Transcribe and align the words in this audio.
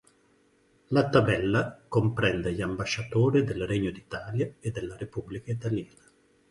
La 0.87 1.09
tabella 1.11 1.79
comprende 1.87 2.53
gli 2.55 2.61
ambasciatori 2.63 3.43
del 3.43 3.67
Regno 3.67 3.91
d'Italia 3.91 4.51
e 4.59 4.71
della 4.71 4.97
Repubblica 4.97 5.51
Italiana. 5.51 6.01